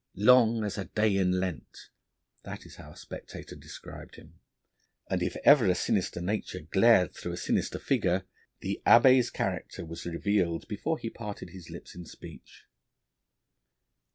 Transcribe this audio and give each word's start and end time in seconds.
'Long 0.15 0.63
as 0.63 0.79
a 0.79 0.85
day 0.85 1.15
in 1.15 1.33
Lent' 1.39 1.89
that 2.41 2.65
is 2.65 2.77
how 2.77 2.89
a 2.91 2.97
spectator 2.97 3.55
described 3.55 4.15
him; 4.15 4.39
and 5.07 5.21
if 5.21 5.35
ever 5.43 5.67
a 5.67 5.75
sinister 5.75 6.19
nature 6.19 6.61
glared 6.61 7.13
through 7.13 7.33
a 7.33 7.37
sinister 7.37 7.77
figure, 7.77 8.23
the 8.61 8.81
Abbé's 8.83 9.29
character 9.29 9.85
was 9.85 10.07
revealed 10.07 10.67
before 10.67 10.97
he 10.97 11.11
parted 11.11 11.51
his 11.51 11.69
lips 11.69 11.93
in 11.93 12.05
speech. 12.07 12.63